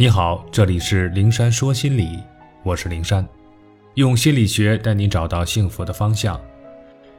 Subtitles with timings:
[0.00, 2.22] 你好，这里是灵山说心理，
[2.62, 3.28] 我是灵山，
[3.94, 6.40] 用心理学带你找到幸福的方向。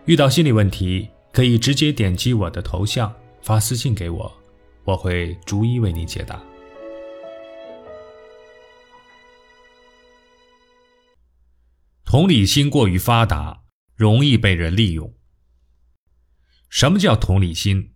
[0.06, 4.32] 遇到心理问题，可以直接点击我的头像发私信给我，
[4.86, 6.42] 我会逐一为你解答。
[12.06, 15.14] 同理心过于发达，容易被人利用。
[16.70, 17.92] 什么叫同理心？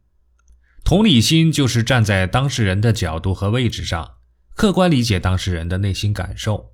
[0.83, 4.15] 同理心就是站在当事人的角度和位置上，
[4.55, 6.73] 客观理解当事人的内心感受，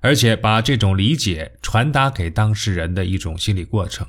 [0.00, 4.06] 而且把这种理解传达给当事人的一种心理过程。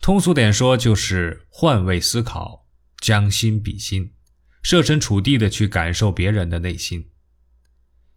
[0.00, 2.66] 通俗点说，就是换位思考，
[3.00, 4.12] 将心比心，
[4.62, 7.08] 设身处地的去感受别人的内心。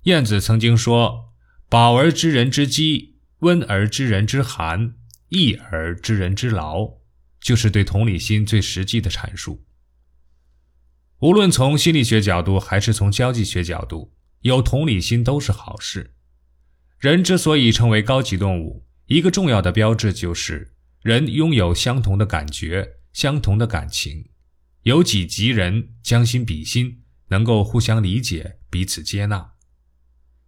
[0.03, 1.33] 晏子曾经说
[1.69, 4.95] ：“饱而知人之饥，温而知人之寒，
[5.29, 6.91] 逸而知人之劳”，
[7.39, 9.63] 就是对同理心最实际的阐述。
[11.19, 16.13] 无论从心理学角度还是从交际学角度，有同理心都是好事。
[16.99, 24.29] 人之所以成为高级动物，一个重要的标志就是人拥有相同的感觉、相同的感情，
[24.83, 29.51] 有己及人，将心比心，能够互相理解、彼此接纳。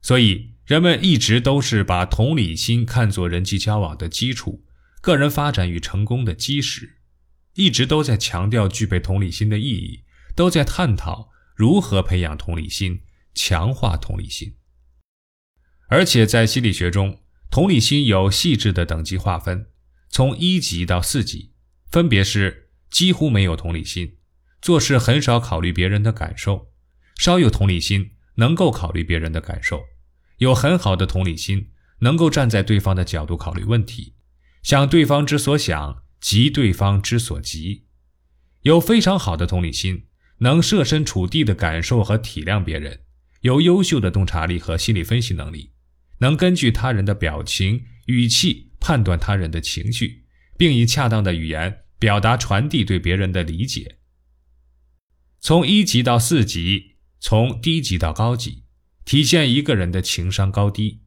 [0.02, 4.66] 所以，人们一直都是把同理心看作人际交往的基础、
[5.02, 6.97] 个人发展与成功的基石，
[7.56, 10.02] 一直都在强调具备同理心的意义。
[10.38, 13.02] 都在探讨如何培养同理心，
[13.33, 14.55] 强化同理心。
[15.89, 19.71] 而且在心理学中，同理心有细致的等级划分，
[20.11, 21.53] 从一级到四级，
[21.89, 24.17] 分别是几乎没有同理心，
[24.61, 26.72] 做事很少考虑别人的感受，
[27.16, 29.85] 稍有同理心，能够考虑别人的感受，
[30.38, 34.13] 有很好的同理心，能够站在对方的角度考虑问题，
[34.61, 37.88] 想对方之所想，急对方之所急，
[38.61, 40.03] 有非常好的同理心。
[40.39, 43.02] 能设身处地的感受和体谅别人，
[43.41, 45.71] 有优秀的洞察力和心理分析能力，
[46.19, 50.25] 能根据他人的表情、语气判断他人的情绪，
[50.57, 53.97] 并以恰当的语言表达传递对别人的理解。
[55.39, 58.63] 从一级到四级，从低级到高级，
[59.06, 61.01] 体现一个人的情商高低。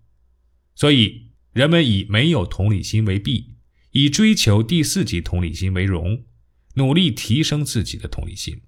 [0.74, 3.56] 所以，人们以没有同理心为弊，
[3.90, 6.24] 以追求第四级同理心为荣，
[6.74, 8.62] 努力提升自己的同理心。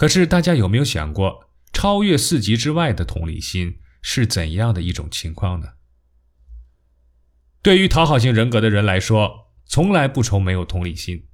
[0.00, 5.72] 可是，大家有没有想过，超越四级之外的同理心是怎样的一种情况呢？
[7.60, 11.26] 对于讨好型人格的人来说，从来不愁没有同理心，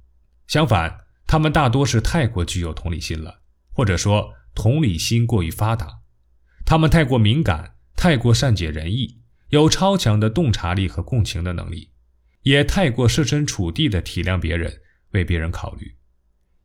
[0.47, 3.39] 相反，他们大多是太过具有同理心了，
[3.71, 5.99] 或者说同理心过于发达，
[6.65, 11.93] 他们太过敏感，太过善解人意，有超强的洞察力和共情的能力，
[12.41, 15.95] 也太过设身处地的体谅别人，为别人考虑。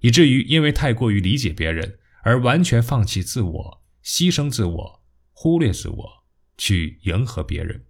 [0.02, 5.02] 以至于因为太过于理解别人，而完全放弃自我，牺牲自我，
[5.32, 6.24] 忽略自我，
[6.56, 7.86] 去迎合别人。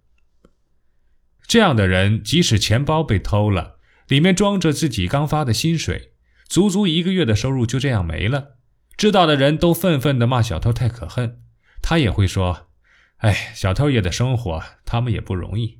[1.45, 6.13] 这样的人，即使钱包被偷了，里面装着自己刚发的薪水，
[6.47, 8.57] 足足一个月的收入就这样没了，
[8.95, 11.41] 知道的人都愤愤地骂小偷太可恨，
[11.81, 12.69] 他也会说
[13.17, 15.79] ：“哎，小偷也得生活，他们也不容易。”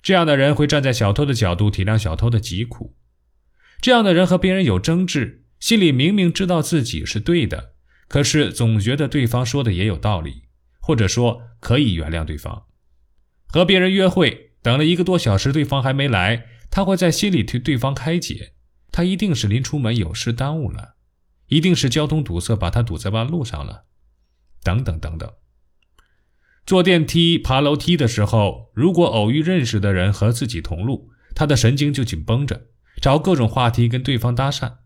[0.00, 2.94] 这样的人会站在小偷的角度体谅小偷的疾苦。
[3.80, 7.74] 这样的人和别人有争执，心里明明知道自己是对的，
[8.08, 10.42] 可是总觉得对方说的也有道理，
[10.80, 12.64] 或者说可以原谅对方。
[13.46, 18.52] 和别人约会，等了一个多小时，对方还没来，他会在心里替对方开解，
[18.90, 20.96] 他一定是临出门有事耽误了，
[21.46, 23.84] 一定是交通堵塞把他堵在半路上了，
[24.62, 25.32] 等等等等。
[26.66, 32.66] 坐电梯、爬楼梯的时候，如果偶遇认识的人和自己同路，他的神经就紧绷着。
[33.00, 34.78] 找各种话题跟对方搭讪，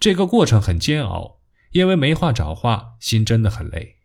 [0.00, 1.40] 这个过程很煎熬，
[1.72, 3.96] 因为没话找话，心真的很累。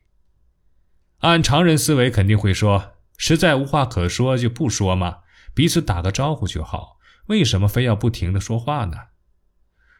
[1.19, 5.19] 按常人思维肯定会说，实在无话可说就不说嘛，
[5.53, 6.97] 彼此打个招呼就好，
[7.27, 8.97] 为什么非要不停的说话呢？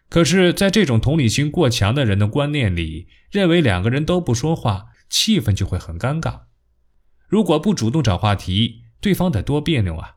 [0.10, 6.44] 可是，在这种同理心过强的人的观念里，认为两个人都不说话，气氛就会很尴尬。
[7.28, 10.16] 如果不主动找话题，对方得多别扭啊，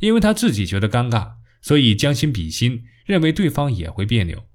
[0.00, 1.37] 因为他自己觉得尴尬。
[1.60, 4.46] 所以将心比心，认为对方也会别扭，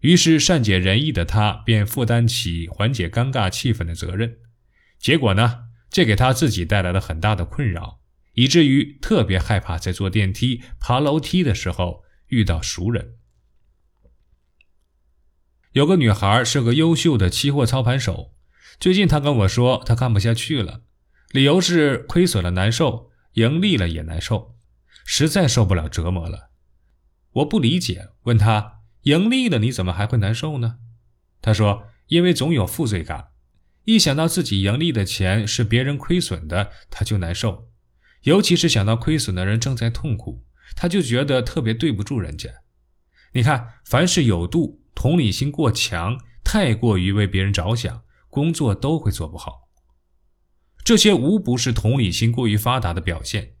[0.00, 4.38] 于是善解人意的他便负担起缓解尴尬气氛的责任。
[4.98, 8.00] 结果呢，这给他自己带来了很大的困扰，
[8.34, 13.14] 以至于特别害怕在坐电梯、爬楼梯的时候遇到熟人。
[15.72, 18.34] 有个女孩是个优秀的期货操盘手，
[18.78, 20.82] 最近她跟我说，她看不下去了，
[21.30, 24.54] 理由是亏损了难受，盈利了也难受。
[25.04, 26.50] 实在受不了折磨了，
[27.32, 30.78] 我不理解，问他盈利了你怎么还会难受呢？
[31.40, 33.28] 他说：因为总有负罪感，
[33.84, 37.68] 一想到自己盈利的钱是别人亏损的，他就难受。
[38.22, 40.44] 尤其是想到亏损的人正在痛苦，
[40.76, 42.48] 他就觉得特别对不住人家。
[43.32, 49.68] 你看，凡事有度，同理心过强，太过于为别人着想，工作都会做不好。
[50.84, 53.54] 这些无不是同理心过于发达的表现，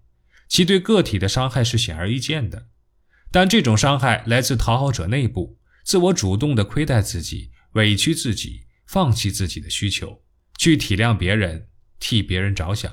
[0.52, 2.66] 其对个体的伤害是显而易见的。
[3.30, 10.20] 但这种伤害来自讨好者内部，自我主动的亏待自己，委屈自己，放弃自己的需求，
[10.58, 11.68] 去体谅别人，
[11.98, 12.90] 替别人着想；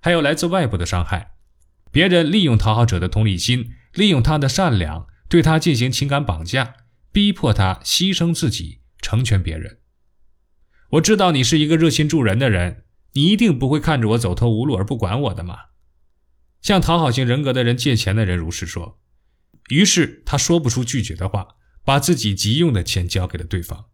[0.00, 1.32] 还有来自外部的伤害，
[1.90, 6.74] 别人利用讨好者的同理心，利用他的善良，对他进行情感绑架，
[7.10, 9.80] 逼迫他牺牲自己，成全别人。
[10.90, 12.84] 我知道你是一个热心助人的人，
[13.14, 15.56] 你一定不会看着我走投无路而不管我的嘛。
[16.64, 18.98] 向讨好型人格的人借钱的人如是说。
[19.68, 21.48] 于是他说不出拒绝的话，
[21.84, 23.84] 把自己急用的钱交给了对方。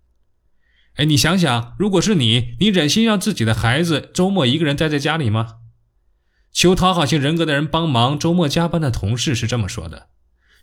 [0.94, 5.56] 哎，你想想，如果是你，你忍心让自己的孩子周末一个人待在家里吗？
[6.52, 10.08] 求讨好型人格的人帮忙，周末加班的同事是这么说的。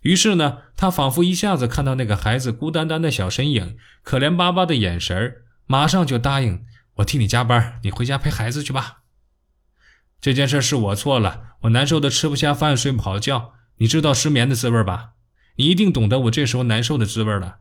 [0.01, 6.63] 于是呢，他仿佛一下子看到那个孩子孤单单的小身影，可怜巴巴的眼神马上就答应
[6.95, 9.00] 我替你加班，你回家陪孩子去吧。
[10.19, 13.53] 这件事是我错了，我难受的吃不下饭，睡不好觉。
[13.77, 15.11] 你知道失眠的滋味吧？
[15.57, 17.59] 你一定懂得我这时候难受的滋味了。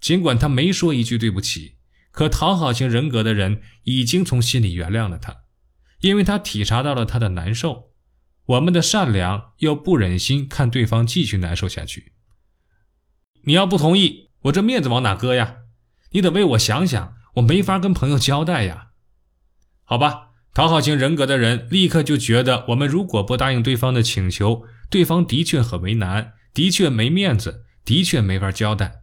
[0.00, 1.76] 尽管他没说一句对不起，
[2.10, 5.42] 可讨好型人格的人已经从心里原谅了他，
[6.00, 7.90] 因为他体察到了他的难受。
[8.46, 12.14] 我们的善良又不忍心看对方继续难受下去。
[13.42, 15.56] 你要不同意，我这面子往哪搁呀？
[16.12, 18.92] 你得为我想想，我没法跟朋友交代呀。
[19.84, 20.29] 好吧。
[20.52, 29.02] 讨好型人格的人立刻就觉得，我们如果不答应对方的请求，对方的确很为难，的确没面子，的确没法交代。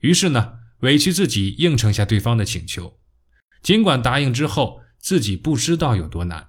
[0.00, 2.98] 于是呢，委屈自己应承下对方的请求，
[3.62, 6.48] 尽管答应之后自己不知道有多难。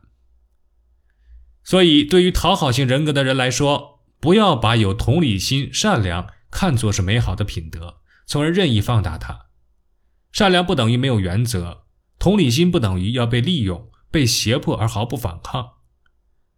[1.64, 9.48] 所以，对于讨好型人格的人来说，不要把有同理心、善良看作是美好的品德，从而任意放大它。
[10.32, 11.84] 善良不等于没有原则，
[12.18, 13.90] 同理心不等于要被利用。
[14.10, 15.74] 被胁迫而毫不反抗。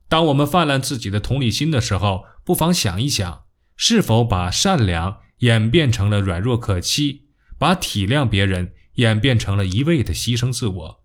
[0.07, 11.03] 当我们泛滥自己的同理心的时候，不妨想一想，是否把善良演变成了软弱可欺，把体谅别人演变成了一味的牺牲自我？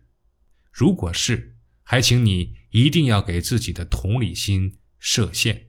[0.72, 5.68] 如果是，还请你一定要给自己的同理心设限。